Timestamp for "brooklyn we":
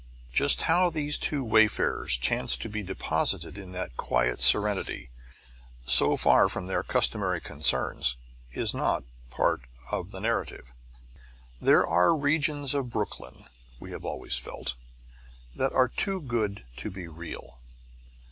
12.89-13.91